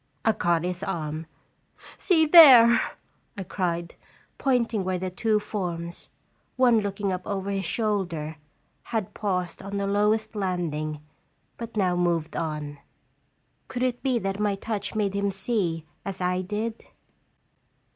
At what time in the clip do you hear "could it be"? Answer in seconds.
13.67-14.17